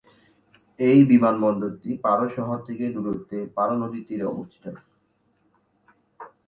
[0.79, 4.65] এই বিমানবন্দরটি পারো শহর থেকে দূরত্বে পারো নদীর তীরে অবস্থিত।